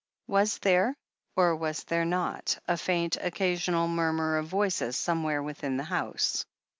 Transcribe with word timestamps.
Was 0.25 0.57
there, 0.57 0.95
or 1.35 1.55
was 1.55 1.83
there 1.83 2.05
not, 2.05 2.57
a 2.67 2.75
faint, 2.75 3.17
occasional 3.17 3.87
mur 3.87 4.11
mur 4.13 4.37
of 4.37 4.47
voices 4.47 4.97
somewhere 4.97 5.43
within 5.43 5.77
the 5.77 5.83
house? 5.83 6.43